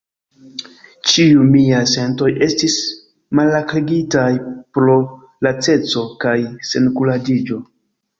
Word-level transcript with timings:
Ĉiuj 1.09 1.41
miaj 1.49 1.81
sentoj 1.91 2.29
estis 2.45 2.77
malakrigitaj 3.39 4.23
pro 4.79 4.95
laceco 5.49 6.03
kaj 6.25 6.35
senkuraĝiĝo. 6.71 7.61